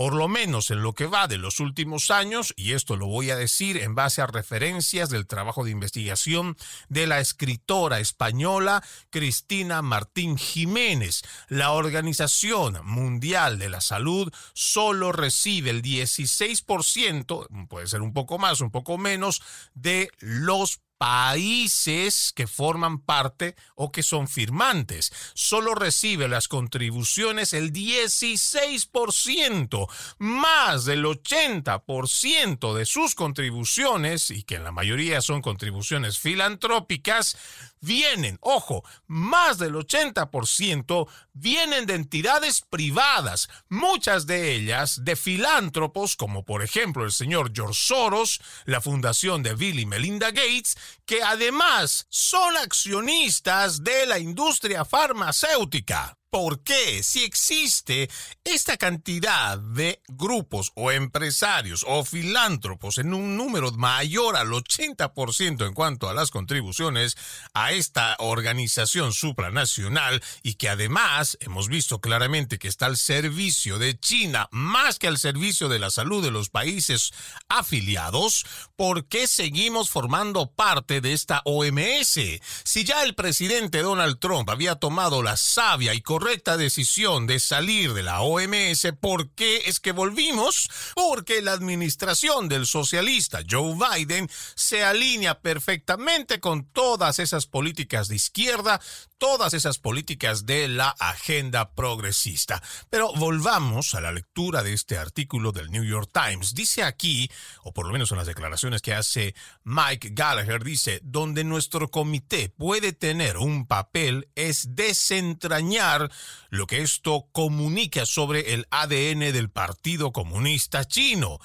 por 0.00 0.14
lo 0.14 0.28
menos 0.28 0.70
en 0.70 0.82
lo 0.82 0.94
que 0.94 1.04
va 1.04 1.28
de 1.28 1.36
los 1.36 1.60
últimos 1.60 2.10
años, 2.10 2.54
y 2.56 2.72
esto 2.72 2.96
lo 2.96 3.06
voy 3.06 3.28
a 3.28 3.36
decir 3.36 3.76
en 3.76 3.94
base 3.94 4.22
a 4.22 4.26
referencias 4.26 5.10
del 5.10 5.26
trabajo 5.26 5.62
de 5.62 5.72
investigación 5.72 6.56
de 6.88 7.06
la 7.06 7.20
escritora 7.20 8.00
española 8.00 8.82
Cristina 9.10 9.82
Martín 9.82 10.38
Jiménez, 10.38 11.20
la 11.48 11.72
Organización 11.72 12.78
Mundial 12.82 13.58
de 13.58 13.68
la 13.68 13.82
Salud 13.82 14.32
solo 14.54 15.12
recibe 15.12 15.68
el 15.68 15.82
16%, 15.82 17.68
puede 17.68 17.86
ser 17.86 18.00
un 18.00 18.14
poco 18.14 18.38
más, 18.38 18.62
un 18.62 18.70
poco 18.70 18.96
menos, 18.96 19.42
de 19.74 20.08
los 20.20 20.80
países 21.00 22.32
que 22.34 22.46
forman 22.46 22.98
parte 22.98 23.56
o 23.74 23.90
que 23.90 24.02
son 24.02 24.28
firmantes. 24.28 25.10
Solo 25.32 25.74
recibe 25.74 26.28
las 26.28 26.46
contribuciones 26.46 27.54
el 27.54 27.72
16%, 27.72 29.88
más 30.18 30.84
del 30.84 31.06
80% 31.06 32.74
de 32.74 32.84
sus 32.84 33.14
contribuciones, 33.14 34.30
y 34.30 34.42
que 34.42 34.56
en 34.56 34.64
la 34.64 34.72
mayoría 34.72 35.22
son 35.22 35.40
contribuciones 35.40 36.18
filantrópicas, 36.18 37.34
vienen, 37.80 38.38
ojo, 38.42 38.84
más 39.06 39.58
del 39.58 39.74
80% 39.74 41.08
vienen 41.32 41.86
de 41.86 41.94
entidades 41.94 42.60
privadas, 42.60 43.48
muchas 43.68 44.26
de 44.26 44.54
ellas 44.54 45.04
de 45.04 45.16
filántropos 45.16 46.16
como 46.16 46.44
por 46.44 46.62
ejemplo 46.62 47.04
el 47.04 47.12
señor 47.12 47.52
George 47.54 47.80
Soros, 47.80 48.40
la 48.66 48.80
fundación 48.80 49.42
de 49.42 49.54
Bill 49.54 49.80
y 49.80 49.86
Melinda 49.86 50.30
Gates, 50.30 50.76
que 51.06 51.22
además 51.22 52.06
son 52.08 52.56
accionistas 52.56 53.82
de 53.82 54.06
la 54.06 54.18
industria 54.18 54.84
farmacéutica. 54.84 56.19
¿Por 56.30 56.62
qué? 56.62 57.02
Si 57.02 57.24
existe 57.24 58.08
esta 58.44 58.76
cantidad 58.76 59.58
de 59.58 60.00
grupos 60.06 60.70
o 60.76 60.92
empresarios 60.92 61.84
o 61.88 62.04
filántropos 62.04 62.98
en 62.98 63.14
un 63.14 63.36
número 63.36 63.72
mayor 63.72 64.36
al 64.36 64.50
80% 64.50 65.66
en 65.66 65.74
cuanto 65.74 66.08
a 66.08 66.14
las 66.14 66.30
contribuciones 66.30 67.16
a 67.52 67.72
esta 67.72 68.14
organización 68.20 69.12
supranacional 69.12 70.22
y 70.44 70.54
que 70.54 70.68
además 70.68 71.36
hemos 71.40 71.66
visto 71.66 72.00
claramente 72.00 72.60
que 72.60 72.68
está 72.68 72.86
al 72.86 72.96
servicio 72.96 73.80
de 73.80 73.98
China 73.98 74.48
más 74.52 75.00
que 75.00 75.08
al 75.08 75.18
servicio 75.18 75.68
de 75.68 75.80
la 75.80 75.90
salud 75.90 76.22
de 76.22 76.30
los 76.30 76.48
países 76.48 77.10
afiliados, 77.48 78.46
¿por 78.76 79.08
qué 79.08 79.26
seguimos 79.26 79.90
formando 79.90 80.52
parte 80.52 81.00
de 81.00 81.12
esta 81.12 81.42
OMS? 81.44 82.20
Si 82.62 82.84
ya 82.84 83.02
el 83.02 83.16
presidente 83.16 83.82
Donald 83.82 84.20
Trump 84.20 84.48
había 84.48 84.76
tomado 84.76 85.24
la 85.24 85.36
sabia 85.36 85.92
y 85.92 86.00
correcta 86.00 86.19
decisión 86.56 87.26
de 87.26 87.40
salir 87.40 87.94
de 87.94 88.02
la 88.02 88.20
OMS, 88.20 88.92
¿por 89.00 89.30
qué 89.30 89.62
es 89.66 89.80
que 89.80 89.92
volvimos? 89.92 90.68
Porque 90.94 91.40
la 91.42 91.52
administración 91.52 92.48
del 92.48 92.66
socialista 92.66 93.40
Joe 93.48 93.74
Biden 93.74 94.28
se 94.54 94.84
alinea 94.84 95.40
perfectamente 95.40 96.38
con 96.38 96.64
todas 96.64 97.18
esas 97.18 97.46
políticas 97.46 98.08
de 98.08 98.16
izquierda, 98.16 98.80
todas 99.20 99.52
esas 99.52 99.78
políticas 99.78 100.46
de 100.46 100.66
la 100.66 100.88
agenda 100.98 101.74
progresista. 101.74 102.62
Pero 102.88 103.12
volvamos 103.12 103.94
a 103.94 104.00
la 104.00 104.12
lectura 104.12 104.62
de 104.62 104.72
este 104.72 104.96
artículo 104.96 105.52
del 105.52 105.70
New 105.70 105.84
York 105.84 106.10
Times. 106.10 106.54
Dice 106.54 106.82
aquí, 106.82 107.30
o 107.62 107.72
por 107.72 107.86
lo 107.86 107.92
menos 107.92 108.10
en 108.10 108.16
las 108.16 108.26
declaraciones 108.26 108.80
que 108.80 108.94
hace 108.94 109.34
Mike 109.62 110.12
Gallagher, 110.12 110.64
dice, 110.64 111.00
donde 111.04 111.44
nuestro 111.44 111.90
comité 111.90 112.48
puede 112.48 112.94
tener 112.94 113.36
un 113.36 113.66
papel 113.66 114.28
es 114.36 114.74
desentrañar 114.74 116.10
lo 116.48 116.66
que 116.66 116.80
esto 116.80 117.28
comunica 117.30 118.06
sobre 118.06 118.54
el 118.54 118.66
ADN 118.70 119.32
del 119.34 119.50
Partido 119.50 120.12
Comunista 120.12 120.86
Chino, 120.86 121.38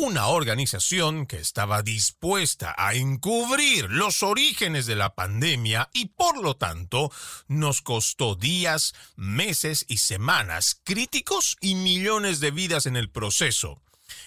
una 0.00 0.28
organización 0.28 1.26
que 1.26 1.36
estaba 1.36 1.82
dispuesta 1.82 2.74
a 2.78 2.94
encubrir 2.94 3.90
los 3.90 4.22
orígenes 4.22 4.86
de 4.86 4.96
la 4.96 5.14
pandemia 5.14 5.90
y 5.92 6.06
por 6.06 6.42
lo 6.42 6.56
tanto 6.56 7.12
nos 7.48 7.82
costó 7.82 8.34
días, 8.34 8.94
meses 9.16 9.84
y 9.88 9.98
semanas 9.98 10.80
críticos 10.84 11.58
y 11.60 11.74
millones 11.74 12.40
de 12.40 12.50
vidas 12.50 12.86
en 12.86 12.96
el 12.96 13.10
proceso. 13.10 13.78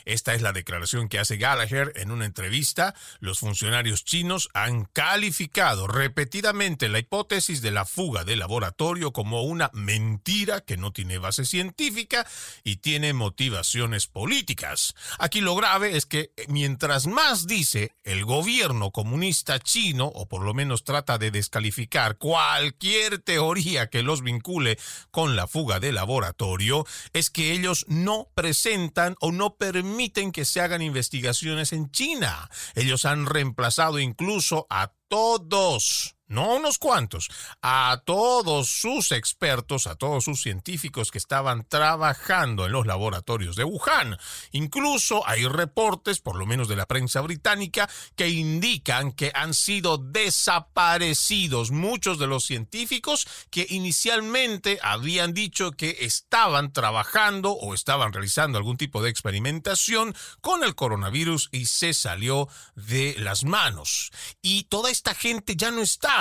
Esta 0.05 0.33
es 0.33 0.41
la 0.41 0.53
declaración 0.53 1.07
que 1.07 1.19
hace 1.19 1.37
Gallagher 1.37 1.93
en 1.95 2.11
una 2.11 2.25
entrevista. 2.25 2.95
Los 3.19 3.39
funcionarios 3.39 4.03
chinos 4.03 4.49
han 4.53 4.85
calificado 4.85 5.87
repetidamente 5.87 6.89
la 6.89 6.99
hipótesis 6.99 7.61
de 7.61 7.71
la 7.71 7.85
fuga 7.85 8.23
del 8.23 8.39
laboratorio 8.39 9.13
como 9.13 9.43
una 9.43 9.69
mentira 9.73 10.61
que 10.61 10.77
no 10.77 10.91
tiene 10.91 11.17
base 11.17 11.45
científica 11.45 12.27
y 12.63 12.77
tiene 12.77 13.13
motivaciones 13.13 14.07
políticas. 14.07 14.95
Aquí 15.19 15.41
lo 15.41 15.55
grave 15.55 15.95
es 15.95 16.05
que 16.05 16.31
mientras 16.47 17.07
más 17.07 17.47
dice 17.47 17.95
el 18.03 18.25
gobierno 18.25 18.91
comunista 18.91 19.59
chino, 19.59 20.07
o 20.07 20.27
por 20.27 20.43
lo 20.43 20.53
menos 20.53 20.83
trata 20.83 21.17
de 21.17 21.31
descalificar 21.31 22.17
cualquier 22.17 23.19
teoría 23.19 23.87
que 23.87 24.03
los 24.03 24.21
vincule 24.21 24.77
con 25.11 25.35
la 25.35 25.47
fuga 25.47 25.79
del 25.79 25.95
laboratorio, 25.95 26.85
es 27.13 27.29
que 27.29 27.51
ellos 27.53 27.85
no 27.87 28.27
presentan 28.35 29.15
o 29.19 29.31
no 29.31 29.55
permiten 29.55 29.92
permiten 29.93 30.31
que 30.31 30.43
se 30.43 30.59
hagan 30.59 30.81
investigaciones 30.81 31.71
en 31.71 31.91
China. 31.91 32.49
Ellos 32.73 33.05
han 33.05 33.27
reemplazado 33.27 33.99
incluso 33.99 34.65
a 34.71 34.91
todos 35.07 36.12
no 36.27 36.55
unos 36.55 36.77
cuantos, 36.77 37.29
a 37.61 38.01
todos 38.05 38.69
sus 38.69 39.11
expertos, 39.11 39.87
a 39.87 39.95
todos 39.95 40.23
sus 40.23 40.41
científicos 40.41 41.11
que 41.11 41.17
estaban 41.17 41.65
trabajando 41.67 42.65
en 42.65 42.71
los 42.71 42.87
laboratorios 42.87 43.55
de 43.55 43.63
Wuhan. 43.63 44.17
Incluso 44.51 45.27
hay 45.27 45.45
reportes, 45.45 46.19
por 46.19 46.35
lo 46.35 46.45
menos 46.45 46.67
de 46.67 46.75
la 46.75 46.85
prensa 46.85 47.21
británica, 47.21 47.89
que 48.15 48.29
indican 48.29 49.11
que 49.11 49.31
han 49.35 49.53
sido 49.53 49.97
desaparecidos 49.97 51.71
muchos 51.71 52.19
de 52.19 52.27
los 52.27 52.45
científicos 52.45 53.27
que 53.49 53.67
inicialmente 53.69 54.79
habían 54.81 55.33
dicho 55.33 55.71
que 55.71 55.97
estaban 56.01 56.71
trabajando 56.71 57.51
o 57.51 57.73
estaban 57.73 58.13
realizando 58.13 58.57
algún 58.57 58.77
tipo 58.77 59.01
de 59.01 59.09
experimentación 59.09 60.15
con 60.41 60.63
el 60.63 60.75
coronavirus 60.75 61.49
y 61.51 61.65
se 61.65 61.93
salió 61.93 62.47
de 62.75 63.15
las 63.19 63.43
manos. 63.43 64.11
Y 64.41 64.63
toda 64.63 64.89
esta 64.89 65.13
gente 65.13 65.55
ya 65.55 65.71
no 65.71 65.81
está 65.81 66.12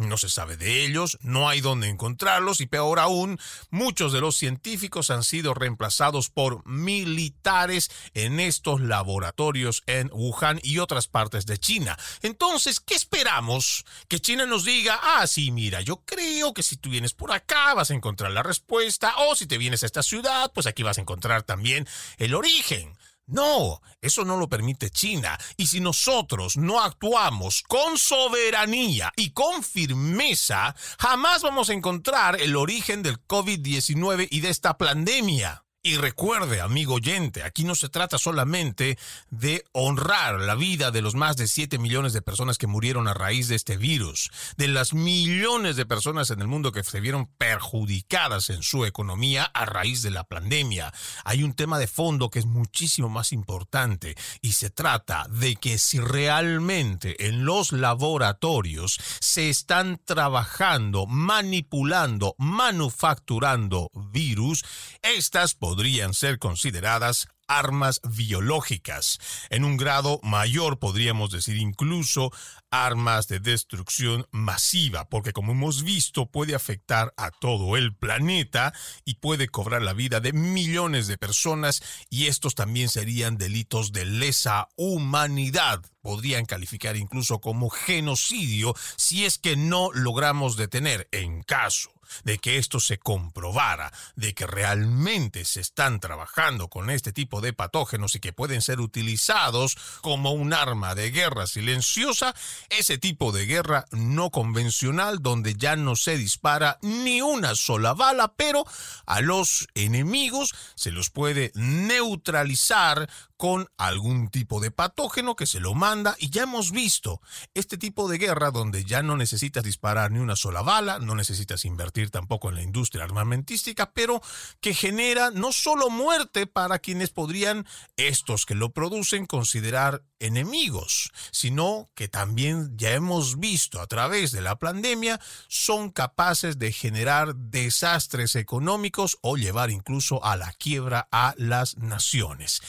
no 0.00 0.16
se 0.16 0.28
sabe 0.28 0.56
de 0.56 0.84
ellos, 0.84 1.18
no 1.22 1.48
hay 1.48 1.60
dónde 1.60 1.88
encontrarlos 1.88 2.60
y 2.60 2.66
peor 2.66 2.98
aún, 2.98 3.38
muchos 3.70 4.12
de 4.12 4.20
los 4.20 4.36
científicos 4.36 5.10
han 5.10 5.22
sido 5.22 5.54
reemplazados 5.54 6.30
por 6.30 6.66
militares 6.66 7.90
en 8.14 8.40
estos 8.40 8.80
laboratorios 8.80 9.82
en 9.86 10.10
Wuhan 10.12 10.60
y 10.62 10.78
otras 10.78 11.06
partes 11.06 11.46
de 11.46 11.58
China. 11.58 11.98
Entonces, 12.22 12.80
¿qué 12.80 12.94
esperamos? 12.94 13.84
Que 14.08 14.20
China 14.20 14.46
nos 14.46 14.64
diga, 14.64 14.98
ah, 15.02 15.26
sí, 15.26 15.50
mira, 15.50 15.80
yo 15.82 16.02
creo 16.04 16.54
que 16.54 16.62
si 16.62 16.76
tú 16.76 16.90
vienes 16.90 17.12
por 17.12 17.32
acá 17.32 17.74
vas 17.74 17.90
a 17.90 17.94
encontrar 17.94 18.32
la 18.32 18.42
respuesta 18.42 19.14
o 19.18 19.36
si 19.36 19.46
te 19.46 19.58
vienes 19.58 19.82
a 19.82 19.86
esta 19.86 20.02
ciudad, 20.02 20.50
pues 20.54 20.66
aquí 20.66 20.82
vas 20.82 20.98
a 20.98 21.02
encontrar 21.02 21.42
también 21.42 21.86
el 22.18 22.34
origen. 22.34 22.96
No, 23.30 23.80
eso 24.00 24.24
no 24.24 24.36
lo 24.36 24.48
permite 24.48 24.90
China. 24.90 25.38
Y 25.56 25.68
si 25.68 25.80
nosotros 25.80 26.56
no 26.56 26.80
actuamos 26.80 27.62
con 27.62 27.96
soberanía 27.96 29.12
y 29.16 29.30
con 29.30 29.62
firmeza, 29.62 30.74
jamás 30.98 31.42
vamos 31.42 31.70
a 31.70 31.74
encontrar 31.74 32.40
el 32.40 32.56
origen 32.56 33.02
del 33.02 33.24
COVID-19 33.26 34.28
y 34.30 34.40
de 34.40 34.50
esta 34.50 34.76
pandemia. 34.76 35.64
Y 35.82 35.96
recuerde, 35.96 36.60
amigo 36.60 36.96
oyente, 36.96 37.42
aquí 37.42 37.64
no 37.64 37.74
se 37.74 37.88
trata 37.88 38.18
solamente 38.18 38.98
de 39.30 39.64
honrar 39.72 40.38
la 40.38 40.54
vida 40.54 40.90
de 40.90 41.00
los 41.00 41.14
más 41.14 41.38
de 41.38 41.48
7 41.48 41.78
millones 41.78 42.12
de 42.12 42.20
personas 42.20 42.58
que 42.58 42.66
murieron 42.66 43.08
a 43.08 43.14
raíz 43.14 43.48
de 43.48 43.54
este 43.54 43.78
virus, 43.78 44.30
de 44.58 44.68
las 44.68 44.92
millones 44.92 45.76
de 45.76 45.86
personas 45.86 46.28
en 46.28 46.42
el 46.42 46.48
mundo 46.48 46.70
que 46.70 46.84
se 46.84 47.00
vieron 47.00 47.28
perjudicadas 47.38 48.50
en 48.50 48.62
su 48.62 48.84
economía 48.84 49.44
a 49.44 49.64
raíz 49.64 50.02
de 50.02 50.10
la 50.10 50.24
pandemia. 50.24 50.92
Hay 51.24 51.42
un 51.42 51.54
tema 51.54 51.78
de 51.78 51.86
fondo 51.86 52.28
que 52.28 52.40
es 52.40 52.46
muchísimo 52.46 53.08
más 53.08 53.32
importante 53.32 54.16
y 54.42 54.52
se 54.52 54.68
trata 54.68 55.28
de 55.30 55.56
que 55.56 55.78
si 55.78 55.98
realmente 55.98 57.26
en 57.26 57.46
los 57.46 57.72
laboratorios 57.72 59.00
se 59.20 59.48
están 59.48 59.98
trabajando, 60.04 61.06
manipulando, 61.06 62.34
manufacturando 62.36 63.90
virus, 63.94 64.62
estas 65.00 65.54
podrían 65.70 66.14
ser 66.14 66.40
consideradas 66.40 67.28
armas 67.46 68.00
biológicas. 68.02 69.20
En 69.50 69.64
un 69.64 69.76
grado 69.76 70.18
mayor 70.24 70.80
podríamos 70.80 71.30
decir 71.30 71.58
incluso 71.58 72.32
armas 72.70 73.28
de 73.28 73.40
destrucción 73.40 74.26
masiva, 74.30 75.08
porque 75.08 75.32
como 75.32 75.52
hemos 75.52 75.82
visto 75.82 76.26
puede 76.26 76.54
afectar 76.54 77.12
a 77.16 77.30
todo 77.30 77.76
el 77.76 77.94
planeta 77.94 78.72
y 79.04 79.14
puede 79.14 79.48
cobrar 79.48 79.82
la 79.82 79.92
vida 79.92 80.20
de 80.20 80.32
millones 80.32 81.06
de 81.06 81.18
personas 81.18 81.82
y 82.08 82.26
estos 82.26 82.54
también 82.54 82.88
serían 82.88 83.38
delitos 83.38 83.92
de 83.92 84.04
lesa 84.04 84.68
humanidad. 84.76 85.82
Podrían 86.02 86.46
calificar 86.46 86.96
incluso 86.96 87.40
como 87.40 87.70
genocidio 87.70 88.74
si 88.96 89.24
es 89.24 89.38
que 89.38 89.56
no 89.56 89.90
logramos 89.92 90.56
detener 90.56 91.08
en 91.12 91.42
caso 91.42 91.90
de 92.24 92.38
que 92.38 92.58
esto 92.58 92.80
se 92.80 92.98
comprobara, 92.98 93.92
de 94.16 94.34
que 94.34 94.46
realmente 94.46 95.44
se 95.44 95.60
están 95.60 96.00
trabajando 96.00 96.68
con 96.68 96.90
este 96.90 97.12
tipo 97.12 97.40
de 97.40 97.52
patógenos 97.52 98.14
y 98.14 98.20
que 98.20 98.32
pueden 98.32 98.62
ser 98.62 98.80
utilizados 98.80 99.76
como 100.00 100.32
un 100.32 100.52
arma 100.52 100.94
de 100.94 101.10
guerra 101.10 101.46
silenciosa, 101.46 102.34
ese 102.68 102.98
tipo 102.98 103.32
de 103.32 103.46
guerra 103.46 103.86
no 103.90 104.30
convencional 104.30 105.22
donde 105.22 105.54
ya 105.54 105.76
no 105.76 105.96
se 105.96 106.16
dispara 106.16 106.78
ni 106.82 107.22
una 107.22 107.54
sola 107.54 107.94
bala, 107.94 108.34
pero 108.36 108.64
a 109.06 109.20
los 109.20 109.68
enemigos 109.74 110.54
se 110.74 110.90
los 110.90 111.10
puede 111.10 111.52
neutralizar 111.54 113.08
con 113.40 113.70
algún 113.78 114.28
tipo 114.28 114.60
de 114.60 114.70
patógeno 114.70 115.34
que 115.34 115.46
se 115.46 115.60
lo 115.60 115.72
manda 115.72 116.14
y 116.18 116.28
ya 116.28 116.42
hemos 116.42 116.72
visto 116.72 117.22
este 117.54 117.78
tipo 117.78 118.06
de 118.06 118.18
guerra 118.18 118.50
donde 118.50 118.84
ya 118.84 119.02
no 119.02 119.16
necesitas 119.16 119.64
disparar 119.64 120.10
ni 120.10 120.18
una 120.18 120.36
sola 120.36 120.60
bala, 120.60 120.98
no 120.98 121.14
necesitas 121.14 121.64
invertir 121.64 122.10
tampoco 122.10 122.50
en 122.50 122.56
la 122.56 122.62
industria 122.62 123.02
armamentística, 123.02 123.92
pero 123.92 124.20
que 124.60 124.74
genera 124.74 125.30
no 125.30 125.52
solo 125.52 125.88
muerte 125.88 126.46
para 126.46 126.80
quienes 126.80 127.08
podrían 127.08 127.66
estos 127.96 128.44
que 128.44 128.54
lo 128.54 128.74
producen 128.74 129.24
considerar 129.24 130.04
enemigos, 130.18 131.10
sino 131.30 131.88
que 131.94 132.08
también 132.08 132.76
ya 132.76 132.92
hemos 132.92 133.40
visto 133.40 133.80
a 133.80 133.86
través 133.86 134.32
de 134.32 134.42
la 134.42 134.58
pandemia 134.58 135.18
son 135.48 135.88
capaces 135.88 136.58
de 136.58 136.72
generar 136.72 137.34
desastres 137.36 138.36
económicos 138.36 139.16
o 139.22 139.38
llevar 139.38 139.70
incluso 139.70 140.22
a 140.22 140.36
la 140.36 140.52
quiebra 140.52 141.08
a 141.10 141.32
las 141.38 141.78
naciones. 141.78 142.60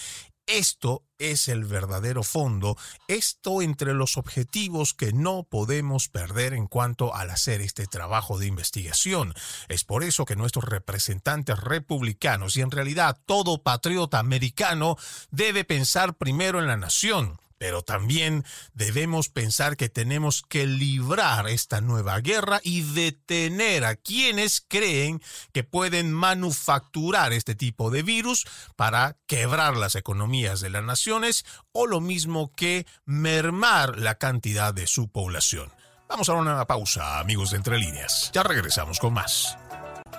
Esto 0.52 1.06
es 1.18 1.48
el 1.48 1.64
verdadero 1.64 2.24
fondo, 2.24 2.76
esto 3.08 3.62
entre 3.62 3.94
los 3.94 4.18
objetivos 4.18 4.94
que 4.94 5.14
no 5.14 5.44
podemos 5.44 6.10
perder 6.10 6.54
en 6.54 6.68
cuanto 6.68 7.16
al 7.16 7.30
hacer 7.30 7.62
este 7.62 7.88
trabajo 7.88 8.38
de 8.38 8.48
investigación. 8.48 9.34
Es 9.70 9.86
por 9.86 10.04
eso 10.04 10.26
que 10.26 10.36
nuestros 10.36 10.66
representantes 10.66 11.58
republicanos 11.58 12.58
y 12.58 12.62
en 12.62 12.70
realidad 12.70 13.18
todo 13.26 13.64
patriota 13.64 14.20
americano 14.20 14.98
debe 15.30 15.64
pensar 15.64 16.16
primero 16.16 16.60
en 16.60 16.68
la 16.68 16.76
nación, 16.76 17.40
pero 17.62 17.84
también 17.84 18.44
debemos 18.74 19.30
pensar 19.30 19.78
que 19.78 19.88
tenemos 19.88 20.42
que 20.42 20.66
librar 20.66 21.48
esta 21.48 21.80
nueva 21.80 22.20
guerra 22.20 22.60
y 22.64 22.82
detener 22.82 23.86
a 23.86 23.96
quienes 23.98 24.66
creen 24.68 25.22
que 25.54 25.64
pueden 25.64 26.12
manufacturar 26.12 27.34
este 27.34 27.54
tipo 27.54 27.92
de 27.92 28.02
virus 28.02 28.48
para 28.76 29.16
quebrar 29.28 29.78
las 29.78 29.94
economías 29.94 30.60
de 30.60 30.72
las 30.72 30.84
naciones 30.84 31.46
o 31.72 31.86
lo 31.86 32.02
mismo 32.02 32.52
que 32.56 32.88
mermar 33.06 34.00
la 34.00 34.16
cantidad 34.16 34.74
de 34.74 34.88
su 34.88 35.10
población. 35.10 35.72
Vamos 36.10 36.30
a 36.30 36.34
una 36.34 36.66
pausa, 36.66 37.20
amigos 37.20 37.52
de 37.52 37.58
Entre 37.58 37.78
Líneas. 37.78 38.32
Ya 38.34 38.42
regresamos 38.42 38.98
con 38.98 39.14
más. 39.14 39.56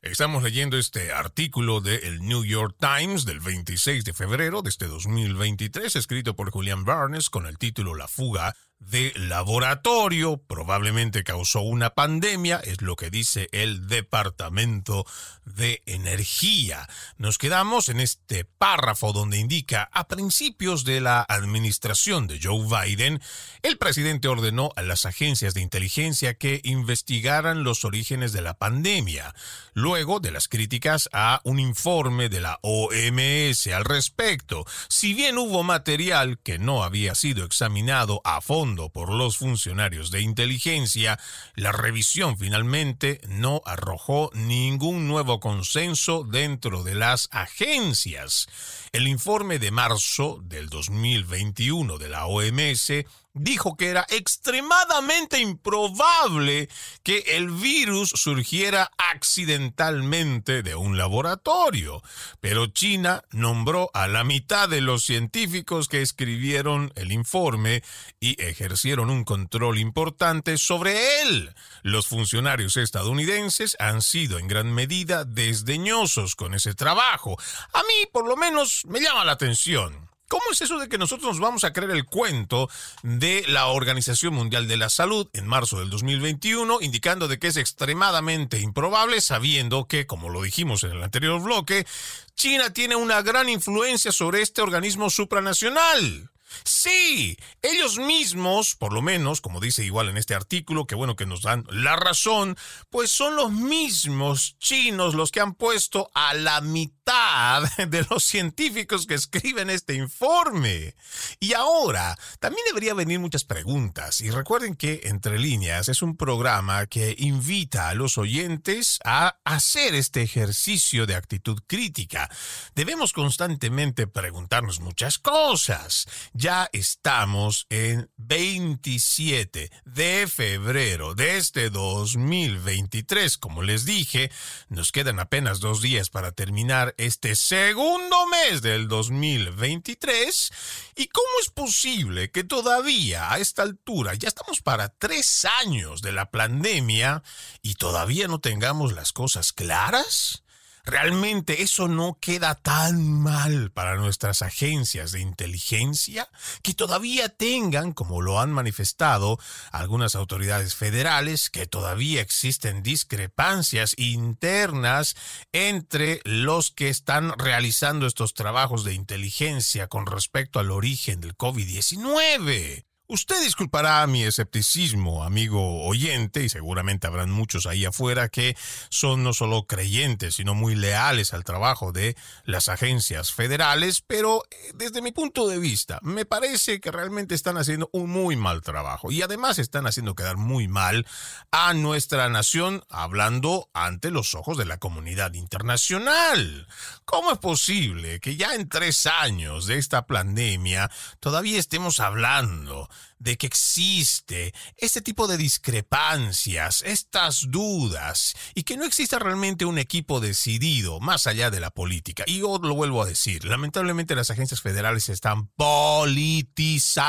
Estamos 0.00 0.44
leyendo 0.44 0.78
este 0.78 1.12
artículo 1.12 1.80
del 1.80 2.20
New 2.20 2.44
York 2.44 2.76
Times 2.78 3.24
del 3.24 3.40
26 3.40 4.04
de 4.04 4.12
febrero 4.12 4.62
de 4.62 4.70
este 4.70 4.86
2023, 4.86 5.96
escrito 5.96 6.36
por 6.36 6.52
Julian 6.52 6.84
Barnes 6.84 7.30
con 7.30 7.46
el 7.46 7.58
título 7.58 7.96
La 7.96 8.06
fuga 8.06 8.54
de 8.90 9.12
laboratorio, 9.16 10.38
probablemente 10.38 11.24
causó 11.24 11.60
una 11.60 11.90
pandemia, 11.90 12.60
es 12.64 12.82
lo 12.82 12.96
que 12.96 13.10
dice 13.10 13.48
el 13.52 13.86
Departamento 13.86 15.06
de 15.44 15.82
Energía. 15.86 16.88
Nos 17.16 17.38
quedamos 17.38 17.88
en 17.88 18.00
este 18.00 18.44
párrafo 18.44 19.12
donde 19.12 19.38
indica, 19.38 19.88
a 19.92 20.08
principios 20.08 20.84
de 20.84 21.00
la 21.00 21.24
administración 21.28 22.26
de 22.26 22.40
Joe 22.42 22.66
Biden, 22.66 23.20
el 23.62 23.78
presidente 23.78 24.28
ordenó 24.28 24.72
a 24.76 24.82
las 24.82 25.06
agencias 25.06 25.54
de 25.54 25.60
inteligencia 25.60 26.34
que 26.34 26.60
investigaran 26.64 27.64
los 27.64 27.84
orígenes 27.84 28.32
de 28.32 28.42
la 28.42 28.54
pandemia, 28.54 29.34
luego 29.74 30.20
de 30.20 30.32
las 30.32 30.48
críticas 30.48 31.08
a 31.12 31.40
un 31.44 31.60
informe 31.60 32.28
de 32.28 32.40
la 32.40 32.58
OMS 32.62 33.66
al 33.68 33.84
respecto. 33.84 34.64
Si 34.88 35.14
bien 35.14 35.38
hubo 35.38 35.62
material 35.62 36.38
que 36.38 36.58
no 36.58 36.82
había 36.82 37.14
sido 37.14 37.44
examinado 37.44 38.20
a 38.24 38.40
fondo, 38.40 38.71
por 38.76 39.12
los 39.12 39.36
funcionarios 39.36 40.10
de 40.10 40.20
inteligencia, 40.20 41.18
la 41.54 41.72
revisión 41.72 42.38
finalmente 42.38 43.20
no 43.28 43.62
arrojó 43.64 44.30
ningún 44.34 45.08
nuevo 45.08 45.40
consenso 45.40 46.24
dentro 46.24 46.82
de 46.82 46.94
las 46.94 47.28
agencias. 47.32 48.46
El 48.92 49.08
informe 49.08 49.58
de 49.58 49.70
marzo 49.70 50.40
del 50.42 50.68
2021 50.68 51.98
de 51.98 52.08
la 52.08 52.26
OMS 52.26 52.92
dijo 53.34 53.76
que 53.76 53.88
era 53.88 54.06
extremadamente 54.10 55.40
improbable 55.40 56.68
que 57.02 57.18
el 57.28 57.50
virus 57.50 58.10
surgiera 58.10 58.90
accidentalmente 58.98 60.62
de 60.62 60.74
un 60.74 60.98
laboratorio. 60.98 62.02
Pero 62.40 62.66
China 62.66 63.22
nombró 63.30 63.90
a 63.94 64.06
la 64.08 64.24
mitad 64.24 64.68
de 64.68 64.80
los 64.80 65.04
científicos 65.04 65.88
que 65.88 66.02
escribieron 66.02 66.92
el 66.94 67.12
informe 67.12 67.82
y 68.20 68.40
ejercieron 68.42 69.10
un 69.10 69.24
control 69.24 69.78
importante 69.78 70.58
sobre 70.58 71.22
él. 71.22 71.54
Los 71.82 72.06
funcionarios 72.06 72.76
estadounidenses 72.76 73.76
han 73.78 74.02
sido 74.02 74.38
en 74.38 74.48
gran 74.48 74.72
medida 74.72 75.24
desdeñosos 75.24 76.36
con 76.36 76.54
ese 76.54 76.74
trabajo. 76.74 77.36
A 77.72 77.82
mí, 77.82 78.06
por 78.12 78.28
lo 78.28 78.36
menos, 78.36 78.84
me 78.86 79.00
llama 79.00 79.24
la 79.24 79.32
atención. 79.32 80.11
¿Cómo 80.32 80.44
es 80.50 80.62
eso 80.62 80.78
de 80.78 80.88
que 80.88 80.96
nosotros 80.96 81.28
nos 81.28 81.40
vamos 81.40 81.62
a 81.62 81.74
creer 81.74 81.90
el 81.90 82.06
cuento 82.06 82.70
de 83.02 83.44
la 83.48 83.66
Organización 83.66 84.32
Mundial 84.32 84.66
de 84.66 84.78
la 84.78 84.88
Salud 84.88 85.28
en 85.34 85.46
marzo 85.46 85.78
del 85.78 85.90
2021, 85.90 86.80
indicando 86.80 87.28
de 87.28 87.38
que 87.38 87.48
es 87.48 87.58
extremadamente 87.58 88.58
improbable, 88.58 89.20
sabiendo 89.20 89.86
que, 89.86 90.06
como 90.06 90.30
lo 90.30 90.40
dijimos 90.40 90.84
en 90.84 90.92
el 90.92 91.02
anterior 91.02 91.38
bloque, 91.42 91.86
China 92.34 92.72
tiene 92.72 92.96
una 92.96 93.20
gran 93.20 93.50
influencia 93.50 94.10
sobre 94.10 94.40
este 94.40 94.62
organismo 94.62 95.10
supranacional? 95.10 96.31
Sí, 96.64 97.36
ellos 97.62 97.98
mismos, 97.98 98.74
por 98.74 98.92
lo 98.92 99.02
menos, 99.02 99.40
como 99.40 99.60
dice 99.60 99.84
igual 99.84 100.08
en 100.08 100.16
este 100.16 100.34
artículo, 100.34 100.86
que 100.86 100.94
bueno 100.94 101.16
que 101.16 101.26
nos 101.26 101.42
dan 101.42 101.64
la 101.70 101.96
razón, 101.96 102.56
pues 102.90 103.10
son 103.10 103.36
los 103.36 103.52
mismos 103.52 104.56
chinos 104.58 105.14
los 105.14 105.30
que 105.30 105.40
han 105.40 105.54
puesto 105.54 106.10
a 106.14 106.34
la 106.34 106.60
mitad 106.60 107.62
de 107.76 108.06
los 108.10 108.24
científicos 108.24 109.06
que 109.06 109.14
escriben 109.14 109.70
este 109.70 109.94
informe. 109.94 110.94
Y 111.40 111.54
ahora, 111.54 112.16
también 112.40 112.64
debería 112.66 112.94
venir 112.94 113.18
muchas 113.18 113.44
preguntas. 113.44 114.20
Y 114.20 114.30
recuerden 114.30 114.76
que 114.76 115.00
Entre 115.04 115.38
líneas 115.38 115.88
es 115.88 116.02
un 116.02 116.16
programa 116.16 116.86
que 116.86 117.14
invita 117.18 117.88
a 117.88 117.94
los 117.94 118.18
oyentes 118.18 118.98
a 119.04 119.38
hacer 119.44 119.94
este 119.94 120.22
ejercicio 120.22 121.06
de 121.06 121.14
actitud 121.14 121.60
crítica. 121.66 122.30
Debemos 122.74 123.12
constantemente 123.12 124.06
preguntarnos 124.06 124.80
muchas 124.80 125.18
cosas. 125.18 126.06
Ya 126.42 126.68
estamos 126.72 127.68
en 127.70 128.10
27 128.16 129.70
de 129.84 130.26
febrero 130.26 131.14
de 131.14 131.36
este 131.36 131.70
2023. 131.70 133.38
Como 133.38 133.62
les 133.62 133.84
dije, 133.84 134.28
nos 134.68 134.90
quedan 134.90 135.20
apenas 135.20 135.60
dos 135.60 135.82
días 135.82 136.10
para 136.10 136.32
terminar 136.32 136.96
este 136.98 137.36
segundo 137.36 138.26
mes 138.26 138.60
del 138.60 138.88
2023. 138.88 140.52
¿Y 140.96 141.06
cómo 141.06 141.28
es 141.42 141.50
posible 141.50 142.32
que 142.32 142.42
todavía 142.42 143.32
a 143.32 143.38
esta 143.38 143.62
altura, 143.62 144.14
ya 144.14 144.26
estamos 144.26 144.62
para 144.62 144.88
tres 144.88 145.46
años 145.60 146.02
de 146.02 146.10
la 146.10 146.32
pandemia 146.32 147.22
y 147.62 147.74
todavía 147.74 148.26
no 148.26 148.40
tengamos 148.40 148.94
las 148.94 149.12
cosas 149.12 149.52
claras? 149.52 150.41
¿Realmente 150.84 151.62
eso 151.62 151.86
no 151.86 152.18
queda 152.20 152.56
tan 152.56 153.20
mal 153.22 153.70
para 153.70 153.96
nuestras 153.96 154.42
agencias 154.42 155.12
de 155.12 155.20
inteligencia 155.20 156.28
que 156.62 156.74
todavía 156.74 157.28
tengan, 157.28 157.92
como 157.92 158.20
lo 158.20 158.40
han 158.40 158.50
manifestado 158.50 159.38
algunas 159.70 160.16
autoridades 160.16 160.74
federales, 160.74 161.50
que 161.50 161.66
todavía 161.66 162.20
existen 162.20 162.82
discrepancias 162.82 163.94
internas 163.96 165.14
entre 165.52 166.20
los 166.24 166.72
que 166.72 166.88
están 166.88 167.38
realizando 167.38 168.08
estos 168.08 168.34
trabajos 168.34 168.82
de 168.82 168.94
inteligencia 168.94 169.86
con 169.86 170.06
respecto 170.06 170.58
al 170.58 170.72
origen 170.72 171.20
del 171.20 171.36
COVID-19? 171.36 172.84
Usted 173.12 173.42
disculpará 173.42 174.06
mi 174.06 174.24
escepticismo, 174.24 175.22
amigo 175.22 175.84
oyente, 175.84 176.44
y 176.44 176.48
seguramente 176.48 177.06
habrán 177.06 177.30
muchos 177.30 177.66
ahí 177.66 177.84
afuera 177.84 178.30
que 178.30 178.56
son 178.88 179.22
no 179.22 179.34
solo 179.34 179.66
creyentes, 179.66 180.36
sino 180.36 180.54
muy 180.54 180.74
leales 180.74 181.34
al 181.34 181.44
trabajo 181.44 181.92
de 181.92 182.16
las 182.46 182.70
agencias 182.70 183.30
federales, 183.30 184.00
pero 184.00 184.44
eh, 184.50 184.72
desde 184.76 185.02
mi 185.02 185.12
punto 185.12 185.46
de 185.46 185.58
vista, 185.58 185.98
me 186.00 186.24
parece 186.24 186.80
que 186.80 186.90
realmente 186.90 187.34
están 187.34 187.58
haciendo 187.58 187.90
un 187.92 188.08
muy 188.08 188.34
mal 188.34 188.62
trabajo 188.62 189.12
y 189.12 189.20
además 189.20 189.58
están 189.58 189.86
haciendo 189.86 190.14
quedar 190.14 190.38
muy 190.38 190.66
mal 190.66 191.06
a 191.50 191.74
nuestra 191.74 192.30
nación 192.30 192.82
hablando 192.88 193.68
ante 193.74 194.10
los 194.10 194.34
ojos 194.34 194.56
de 194.56 194.64
la 194.64 194.78
comunidad 194.78 195.34
internacional. 195.34 196.66
¿Cómo 197.04 197.30
es 197.32 197.38
posible 197.38 198.20
que 198.20 198.36
ya 198.36 198.54
en 198.54 198.70
tres 198.70 199.04
años 199.04 199.66
de 199.66 199.76
esta 199.76 200.06
pandemia 200.06 200.90
todavía 201.20 201.58
estemos 201.60 202.00
hablando 202.00 202.88
de 203.18 203.36
que 203.36 203.46
existe 203.46 204.52
este 204.76 205.00
tipo 205.00 205.26
de 205.28 205.36
discrepancias, 205.36 206.82
estas 206.84 207.50
dudas, 207.50 208.34
y 208.54 208.64
que 208.64 208.76
no 208.76 208.84
exista 208.84 209.18
realmente 209.18 209.64
un 209.64 209.78
equipo 209.78 210.20
decidido 210.20 211.00
más 211.00 211.26
allá 211.26 211.50
de 211.50 211.60
la 211.60 211.70
política. 211.70 212.24
Y 212.26 212.40
yo 212.40 212.58
lo 212.58 212.74
vuelvo 212.74 213.02
a 213.02 213.06
decir, 213.06 213.44
lamentablemente 213.44 214.14
las 214.14 214.30
agencias 214.30 214.60
federales 214.60 215.08
están 215.08 215.48
politizadas. 215.56 217.02